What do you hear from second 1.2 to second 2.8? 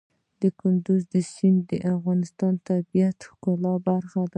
سیند د افغانستان د